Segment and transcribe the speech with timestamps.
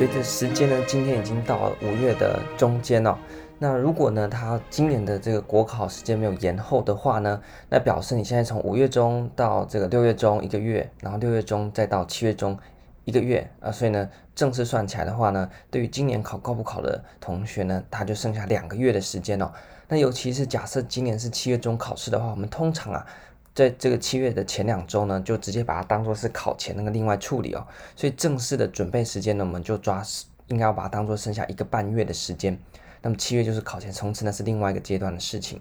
[0.00, 3.18] 随着时间呢，今天已经到五月的中间了。
[3.58, 7.38] 那如果呢，他今年的这个国考时间没有延后的话呢，
[7.68, 12.58] 那表示你现在从五月中到这个六月中一个月，然后六月中再到七月中
[13.04, 19.52] 一个月啊，所以呢，正式算起来的话呢，对于今年考高补考的同学呢，他就剩下两个月的时间哦。
[19.86, 23.06] 那尤其是假设今年是七月中考试的话，我们通常啊，
[23.54, 27.66] 在这个七月的前两周呢，就直接把它当做是考前那个另外处理哦。
[27.96, 30.02] 所以正式的准备时间呢，我们就抓
[30.48, 32.58] 应该要把它当做剩下一个半月的时间。
[33.02, 35.60] 那么七月就是考前冲刺，那是另外一个阶段的事情。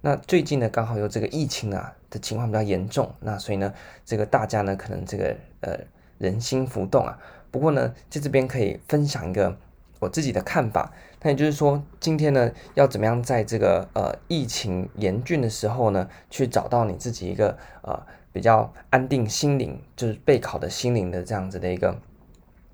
[0.00, 3.72] 那最近呢，刚好有这个疫情啊的情况比较严重，那所以呢，
[4.04, 5.78] 这个大家呢可能这个呃
[6.18, 7.18] 人心浮动啊。
[7.50, 9.56] 不过呢，在这边可以分享一个
[9.98, 10.92] 我自己的看法。
[11.22, 18.00] 那也就是说，今天呢要怎么样在这个呃疫情严峻的时候呢，去找到你自己一个呃
[18.32, 21.98] 比较安定心灵，就是备考的心灵的这样子的一个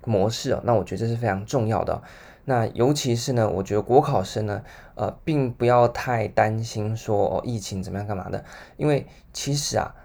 [0.05, 0.61] 模式哦。
[0.63, 2.01] 那我觉得这是非常重要的。
[2.45, 4.61] 那尤其是呢，我觉得国考生呢，
[4.95, 8.43] 呃，并不要太担心说哦，疫情怎么样干嘛的，
[8.75, 9.95] 因为其实啊，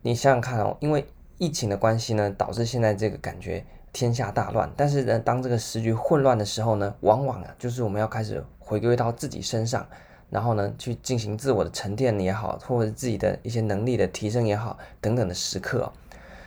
[0.00, 1.06] 你想想看哦，因为
[1.36, 4.70] 疫情的关系呢，导致现在这个感觉天下大乱。
[4.76, 9.86] 但是呢，当这个时局混乱的时候呢，往往啊，就是我们要开始回归到自己身上，
[10.30, 15.92] 然后呢，去进行自我的沉淀也好，或者自己的一些能力的提升也好，等等的时刻哦。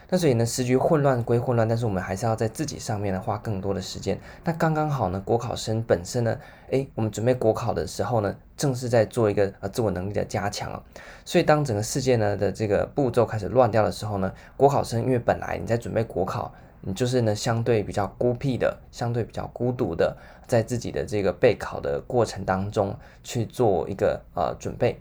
[0.08, 4.20] 那所以呢，时局混乱归混乱，但是我们还是要在自己上面呢花更多的时间。
[4.44, 6.38] 那刚刚好呢，国考生本身呢，
[6.70, 10.84] 诶，我们准备国考的时候呢，正是在做一个呃自我能力的加强啊。
[11.26, 16.54] 所以当整个世界呢的这个步骤开始乱掉的时候呢，国考生因为本来你在准备国考，
[16.86, 20.16] 你就是呢相对比较孤僻的，相对比较孤独的，
[20.48, 24.98] 在自己的这个备考的过程当中去做一个呃准备。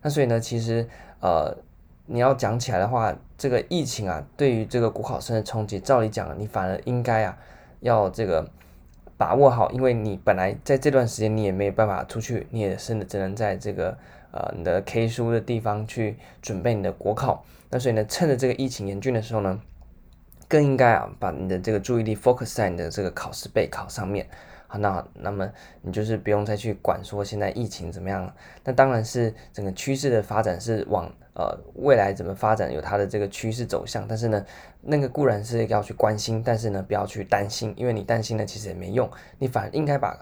[0.00, 0.88] 那所以呢，其实
[1.20, 1.54] 呃。
[2.06, 7.38] 你要讲起来的话，这个疫情啊，对于这个国考生的冲击，照理讲，你反而应该啊，
[7.80, 8.46] 要这个
[9.16, 13.96] 把握好，因为你本来在这段时间你也没有办法出去，你也是只能在这个
[14.32, 17.42] 呃你的 K 书的地方去准备你的国考。
[17.70, 19.58] 那所以呢，趁着这个疫情严峻的时候呢，
[20.48, 24.26] 更应该啊，把你的这个注意力 focus 在你的这个考试备考上面。
[24.66, 25.50] 好，那那么
[25.82, 28.34] 你就是不用再去管说现在疫情怎么样了。
[28.64, 31.10] 那当然是整个趋势的发展是往。
[31.36, 34.46] 呃，未来怎么发展有它的这个趋势走向，但是呢，
[34.80, 40.16] 那个固然是要去关心，但是呢，不要去担心，因为你担心呢，其实也没用，你反而应该把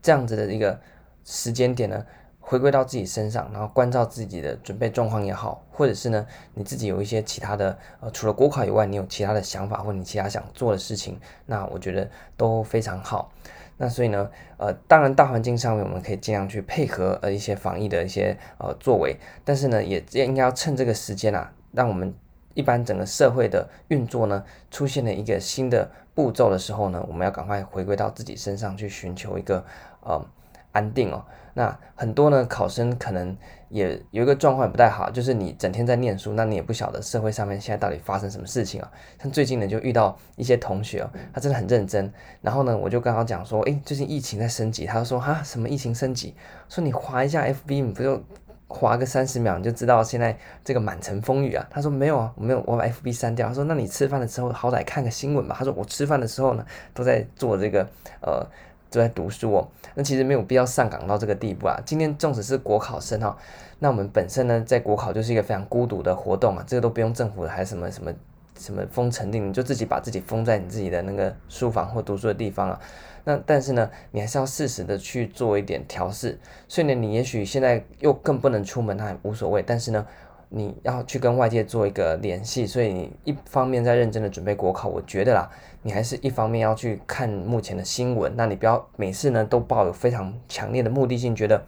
[0.00, 0.80] 这样子的一个
[1.24, 2.06] 时间点呢，
[2.52, 13.32] 回归到自己身上，然后关照自己的准备状况也好，或者是呢，你自己有一些其他的呃，除了国考以外，你有其他的想法或者你其他想做的事情，那我觉得都非常好。
[13.78, 22.14] 那所以呢，呃，当然大环境上面我们可以尽量去配合呃一些防疫的一些呃作为，但是呢，也应该要趁这个时间啊，让我们
[22.52, 29.64] 一般整个社会的运作呢出现了一个新的步骤的时候呢，我们要赶快回归到自己身上去寻求一个
[30.02, 30.22] 呃
[30.72, 31.24] 安定哦。
[31.54, 33.36] 那很多呢考生可能
[33.68, 38.90] 也有一个状况不太好，就是你整天在念书，那你也不晓得社会上面现在到底发生什么事情啊。
[39.22, 42.10] 像最近呢就遇到一些同学哦，他真的很认真，
[42.40, 46.34] 然后呢我就跟他讲说，诶，最近疫情在升级，他说哈什么疫情升级？
[46.70, 48.22] 说你滑一下 FB，你不就
[48.66, 50.34] 滑个三十秒你就知道现在
[50.64, 51.66] 这个满城风雨啊？
[51.70, 53.46] 他说没有啊，我没有，我把 FB 删掉。
[53.46, 55.54] 他说那你吃饭的时候好歹看个新闻吧。
[55.58, 57.86] 他说我吃饭的时候呢都在做这个
[58.22, 58.46] 呃。
[58.92, 61.80] 都在读书哦，那其实没有必要上岗到这个地步啊。
[61.84, 63.36] 今天纵使是国考生哈，
[63.78, 68.12] 那我们本身呢，在国考就是一个非常孤独的活动啊，这个都不用政府还什么什么
[68.58, 72.78] 什么封城令，你就自己把自己封在你自己的那个书房或读书的地方啊。
[73.24, 76.38] 那但是呢，你还是要适时的去做一点调试。
[76.68, 79.62] 所以呢，你也许现在又更不能出门，那也无所谓。
[79.62, 80.06] 但是呢，
[80.54, 85.50] 你要去跟外界做一个联系，所以你一方面在认真的准备国考，我觉得啦，
[85.82, 88.30] 你还是一方面要去看目前的新闻。
[88.36, 91.64] 那你不要每次呢都抱有非常强烈的目的性，觉得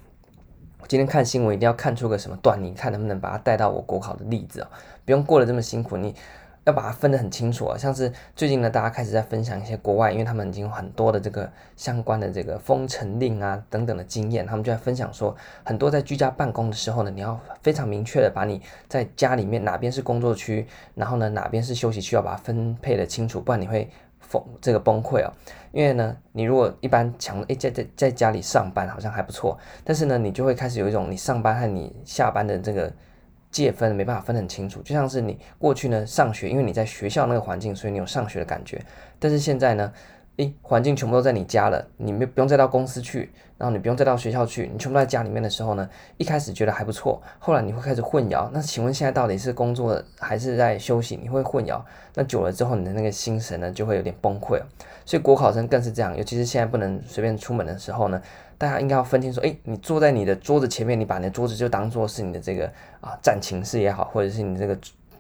[0.80, 4.68] 我今天看新闻一定要看出个什么段，你看能不能把它带到我国考的例子啊？
[5.04, 6.14] 不用过得这么辛苦，你。
[6.64, 23.90] 要把它分得很清楚啊，像是最近呢，大家开始在分享一些国外，因为他们已经有很多的这个相关的这个封城令啊等等的经验，他们就在分享说，很多在居家办公的时候呢，你要非常明确的把你在家里面哪边是工作区，然后呢哪边是休息区，要把它分配的清楚，不然你会
[24.32, 25.30] 崩这个崩溃哦。
[25.70, 32.90] 因为呢，你如果一般强诶在在在家里上班好像还不错，但是呢，你就会开始有一种你上班和你下班的这个。
[33.54, 38.82] 界分没办法分得很清楚，就像是你过去呢上学，因为你在学校那个环境，所以你有上学的感觉。
[39.20, 39.92] 但是现在呢，
[40.36, 48.50] 诶，环境全部都在你家了，你没不用再到公司去，然后你不用再到学校去，你全部在家里面的时候呢，一开始觉得还不错，后来你会开始混淆。
[48.52, 51.16] 那请问现在到底是工作还是在休息？
[51.22, 51.80] 你会混淆，
[52.14, 54.60] 那久了之后，你的那个心神呢就会有点崩溃。
[55.04, 58.20] 所以国考生更是这样，尤其是现在不能随便出门的时候呢，
[58.58, 62.66] 大家应该要分清说，诶，你坐在你的桌子前面，你把你的桌子就当做是你的这个
[63.00, 64.76] 啊战情室也好，或者是你这个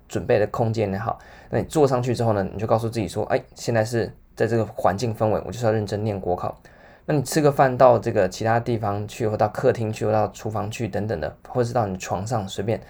[0.08, 1.20] 准备的空间也好，
[1.50, 4.12] 那你坐上去之后呢，你就告诉自己说，诶，现在是。
[4.36, 6.60] 在这个环境氛围，我就是要认真念国考。
[7.06, 12.80] 那你吃个饭到这个其他地方去，或到客厅去，或到厨房去等等的，或是到你床上随便，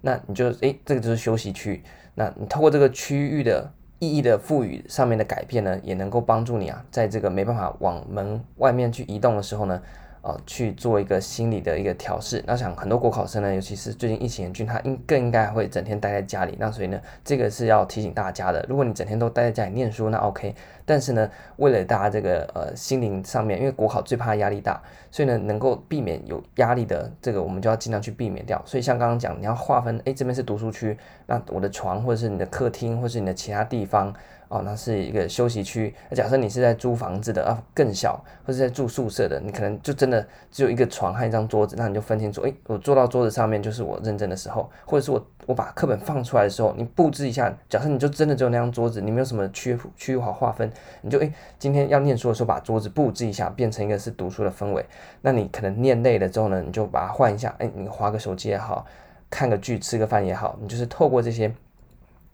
[0.00, 1.82] 那你就诶，这个就是休息区。
[2.14, 9.80] 那你透过这个区域的意义的赋予上面的改变呢，也能够帮助你啊，在这个没办法往门外面去移动的时候呢。
[10.22, 12.42] 呃，去做一个心理的一个调试。
[12.46, 16.56] 那想很多国考生呢，尤其是最近疫情严峻，他应更应该会整天待在家里。
[16.58, 18.64] 那所以呢，这个是要提醒大家的。
[18.68, 20.54] 如果你整天都待在家里念书，那 OK。
[20.84, 28.60] 但是呢，为了大家这个呃心灵上面，因为国考最怕压力大，所以呢，能够避免有压力的这个，我们就要尽量去避免掉。
[28.64, 34.14] 所以像刚刚讲，你要划分，诶，这边是读书区，那我的床或者是你的客厅，或者是你的其他地方。
[34.48, 35.94] 哦，那是一个休息区。
[36.12, 47.54] 假设你是在租房子的啊，更小，或是在住宿舍的，你可能就真的只有一个床和一张桌子，那你就分清楚，诶，我坐到桌子上面就是我认真的时候，或者是我我把课本放出来的时候，你布置一下。
[47.68, 50.72] 假设你就真的只有那张桌子，你没有什么区区域化划分，
[51.02, 54.82] 你就诶，今天要念书的时候把桌子布置一下，变成一个是读书的氛围。
[55.20, 58.86] 那你可能念累了之后呢，你就把它换一下，诶，你划个手机也好，
[59.28, 61.52] 看个剧，吃个饭也好，你就是透过这些，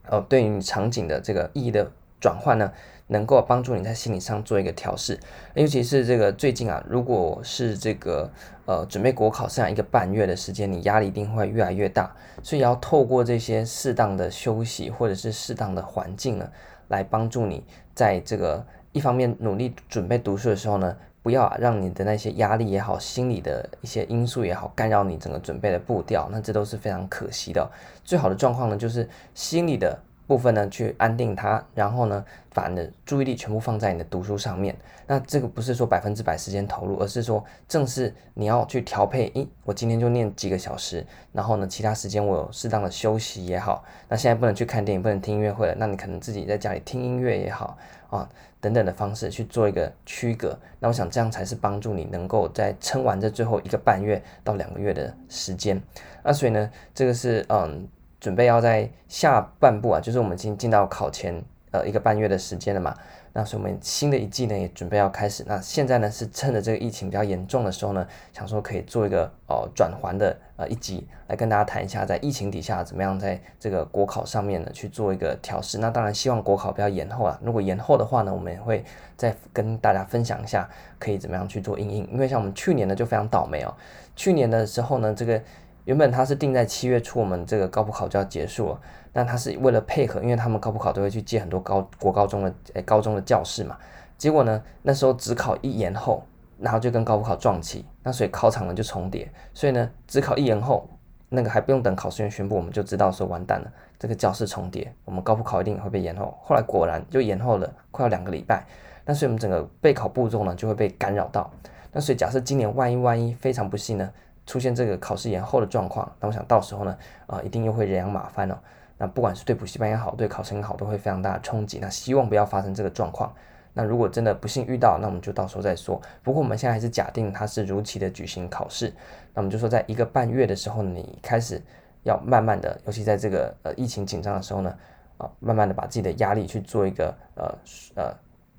[0.07, 1.91] 呃，对于你场景的这个意义的。
[2.21, 2.73] 转换呢，
[3.09, 5.19] 能够帮助你在心理上做一个调试，
[5.55, 8.31] 尤其是这个最近啊，如果是这个
[8.65, 16.51] 呃准备国考剩下一个半月的时间，你压力一定会越来越大，所以要透过这些适当的休息或者是适当的环境呢，
[16.89, 17.63] 来帮助你
[17.95, 27.71] 在这个一方面努力准备读书的时候呢，不要让你的那些压力也好，心理的一些因素也好，干扰你整个准备的步调，那这都是非常可惜的。
[28.03, 29.99] 最好的状况呢，就是心理的。
[30.27, 34.75] 部分呢，去安定它，然后呢，把你的注意力全部放在你的读书上面。
[35.07, 39.31] 那这个不是说百分之百时间投入，而是说正是你要去调配。
[39.35, 43.85] 诶，我今天就念几个小时，然后呢，其他时间我有适当的休息也好。
[44.09, 47.77] 那现在不能去看电影，不能听音乐会了，那你可能自己在家里听音乐也好
[48.09, 48.27] 啊，
[48.63, 50.59] 等等的方式去做一个区隔。
[50.81, 55.79] 那我想这样才是帮助你能够在撑完这最后一个半月到两个月的时间。
[56.23, 57.87] 那所以呢，这个是嗯。
[58.25, 62.95] 准备要在下半部啊，就是我们已经进到考前呃一个半月的时间了嘛，
[63.35, 65.45] 那所以我们新的一季呢也准备要开始。
[65.47, 75.77] 那现在呢是趁着这个疫情比较严重的时候呢，想说可以做一个呃转环的呃一集，来跟大家谈一下在疫情底下怎么样在这个国考上面呢去做一个调试。
[75.77, 78.83] 那当然希望国考不要延后啊，如果延后的话呢，我们也会
[79.19, 80.67] 再跟大家分享一下
[80.99, 82.11] 可以怎么样去做应应。
[82.11, 83.75] 因为像我们去年呢就非常倒霉哦，
[84.17, 85.39] 去年的时候呢这个。
[85.85, 88.81] 原本他是定在七月初，我们这个高普考就要结束了。
[89.13, 93.77] 但他是为了配合，因为他们高普考都会去借很多高国高中的诶、高中的教室嘛。
[94.17, 96.25] 结果呢，那时候只考一延后，
[96.59, 99.31] 然后就跟高普考撞期，那所以考场呢就重叠。
[99.53, 100.89] 所以呢，只考一延后，
[101.29, 106.37] 那个还不用等考试院宣布，我们就知道说完蛋了，这个教室重叠，我们高普考一定会被延后。
[106.43, 108.65] 后来果然就延后了快要两个礼拜，
[109.05, 111.51] 那所以我们整个备考步骤呢就会被干扰到。
[111.93, 114.11] 那所以假设今年万一万一非常不幸呢？
[114.47, 116.97] 出现这个考试延后的状况，那我想到时候呢，
[117.27, 118.59] 啊、一定又会人仰马翻哦。
[118.97, 121.79] 那不管是对补习班也好，对考生也好，都会非常大的冲击。
[121.81, 123.35] 那希望不要发生这个状况。
[123.73, 126.01] 那如果真的不幸遇到，那我们就到时候再说。
[126.23, 128.95] 不过我们现在还是假定它是如期的举行考试。
[129.33, 131.61] 那我们就说，在一个半月的时候，你开始
[132.05, 134.73] 要慢慢的，尤其在这个呃疫情紧张的时候呢，
[135.17, 137.53] 啊，慢慢的把自己的压力去做一个呃
[137.97, 138.15] 呃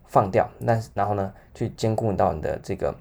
[0.06, 0.50] 放掉。
[0.60, 2.94] 那然后呢，去兼顾到你的这个。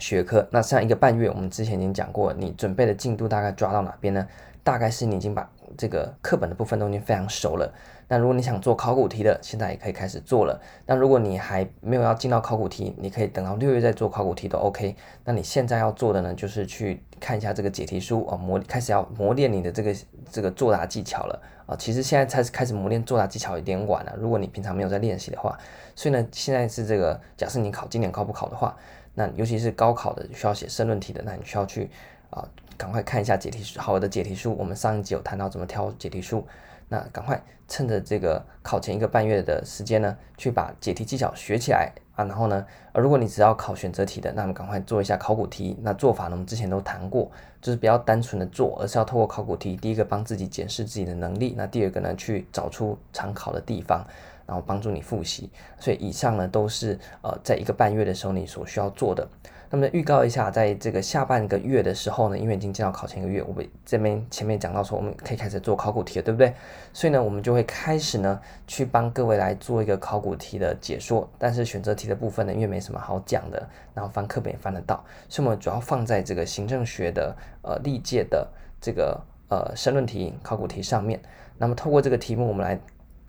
[0.00, 4.26] 学科，那上一个半月，我们之前已经讲过，你准备的进度大概抓到哪边呢？
[4.62, 7.72] 大概是你已经把这个课本的部分都已经非常熟了。
[8.08, 10.60] 那如果你想做考古题的，现在也可以开始做了。
[10.84, 14.94] 那如果你还没有要进到考古题，你可以等到六月再做考古题都 OK。
[15.24, 19.96] 那你现在要做的呢，就是去看一下这个解题书啊，磨开始要磨练你的这个
[20.30, 21.74] 这个作答技巧了啊。
[21.78, 25.56] 其实现在才是开始磨练作答技巧有点晚了，如果你平常没有在练习的话。
[25.94, 28.76] 所以呢，现在是这个假设你考今年高不考的话。
[29.14, 31.90] 那尤其是高考的需要写申论题的，那你需要去
[32.30, 34.54] 啊，赶快看一下解题，好的解题书。
[34.58, 36.46] 我们上一集有谈到怎么挑解题书，
[36.88, 42.24] 那赶快趁着这个考前一个半月的时间呢，去把解题技巧学起来啊。
[42.24, 42.64] 然后呢，
[42.94, 45.76] 如果你只要考选择题的，那么赶快做一下考古题。
[45.82, 54.06] 那做法呢，我们之前都谈过，就是不要单纯的做，而是要透过考古题，第一个帮自己检视自己的能力，那第二个呢，去找出常考的地方。
[54.50, 55.48] 然后帮助你复习。
[55.78, 59.24] 所以以上呢都是呃在一个半月的时候你所需要做的。
[59.72, 66.52] 那么预告一下，在这个下半个月的时候呢，因为已经进到考前一个月，我们这边前面讲到说我们可以开始做考古题了，对不对？
[66.92, 71.30] 所以呢，我们就会开始呢去帮各位来做一个考古题的解说。
[71.38, 73.64] 但是选择题的部分呢，因为没什么好讲的，
[73.94, 78.48] 然后翻课本也翻得到，所以我们主要放在这个行政学的呃历届的
[78.80, 81.20] 这个呃申论题、考古题上面。
[81.58, 82.76] 那么透过这个题目，我们来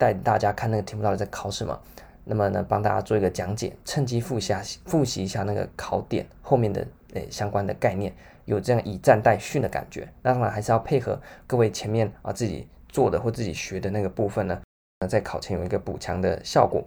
[0.02, 1.78] 带大家看那个题目到底在考什么。
[2.24, 4.52] 那么呢，帮大家做一个讲解，趁机复习
[4.84, 8.12] 复习一下那个考点后面的诶相关的概念，
[8.44, 10.08] 有这样以战代训的感觉。
[10.22, 14.60] 那当然还是要配合各位前面啊自己做的或自己学的那个部分呢，
[15.08, 16.84] 在考前有一个补强的效果。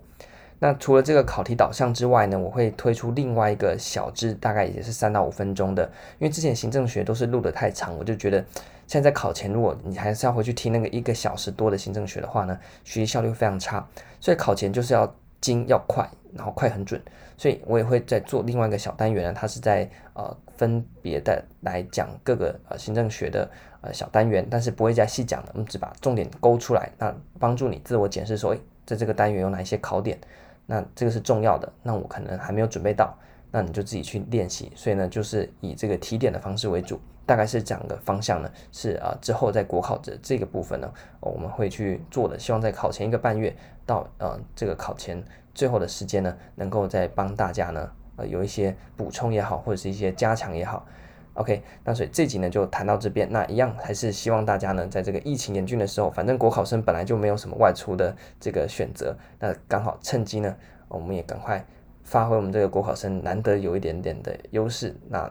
[0.59, 5.83] 那除了这个考题导向之外呢，我会推出另外一个小支，大概也是三到五分钟的，
[6.17, 8.43] 因为之前行政学都是录得太长，我就觉得
[8.87, 13.87] 现在考前，如果你还是要回去听那个一个小时多的行政学的话呢，学习效率非常差，
[14.19, 15.15] 所以考前就是要。
[15.41, 16.99] 精要快，然后快很准，
[17.37, 23.47] 所以我也会再做另外一个小单元呢，它是在呃分别的来讲各个呃行政学的
[23.81, 30.19] 呃小单元，但是不会再细讲的，我们只把重点勾出来，那帮助你自我检视说，诶，在这个单元有哪一些考点，
[30.65, 33.15] 那这个是重要的，那我可能还没有准备到，
[33.51, 36.99] 那你就自己去练习，所以呢，就是以这个提点的方式为主。
[37.25, 42.37] 大概是讲的方向呢，是啊、之后在国考的这个部分呢、我们会去做的。
[42.37, 43.55] 希望在考前一个半月
[43.85, 50.85] 到呃这个考前最后的时间呢，能够再帮大家呢呃有一些补充也好，或者是一些加强也好。
[51.33, 53.27] OK，那所以这集呢就谈到这边。
[53.31, 60.55] 那一样还是希望大家呢，在这个疫情严峻的时候，反正国考生本来就没有什么外出的这个选择，那刚好趁机呢，
[60.87, 61.65] 我们也赶快
[62.03, 65.29] 发挥我们这个国考生难得有一点点的优势，那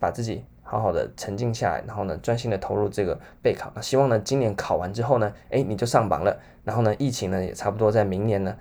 [0.00, 0.42] 把自己。
[0.64, 3.70] 好好的沉静下来，然后呢，专心的投入这个备考。
[3.76, 6.36] 那希望呢，今年考完之后呢，哎，你就上榜了。
[6.64, 8.56] 然后呢，疫情呢也差不多在明年呢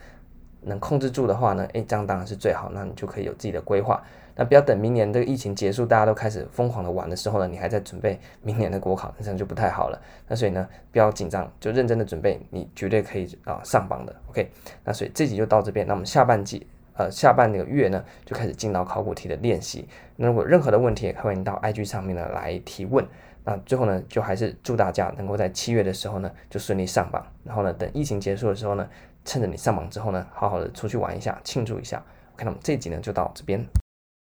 [0.62, 2.70] 能控制住的话呢，哎，这样当然是最好。
[2.74, 4.04] 那你就可以有自己的规划。
[4.36, 10.02] 那不要等明年这个疫情结束，大家都开始疯狂的玩的时候呢，你还在准备明年的国考，那这样就不太好了。
[10.28, 14.16] 那所以呢，不要紧张，就认真的准备，你绝对可以啊上榜的。
[14.30, 14.50] OK，
[14.84, 15.88] 那所以这集就到这边。
[15.88, 16.68] 那我们下半集。
[16.96, 19.88] 呃，下半个月呢，就开始进到考古题的练习。
[20.16, 23.06] 那如果任何的问题，也欢迎到 IG 上面呢来提问。
[23.46, 27.26] 那最后呢，就还是祝大家能够在七月的时候呢，就顺利上榜。
[27.44, 28.88] 然后呢，等疫情结束的时候呢，
[29.26, 31.98] 趁着你上榜之后呢，好好的出去玩一下，庆祝一下。
[32.36, 33.83] OK，那么这集呢就到这边。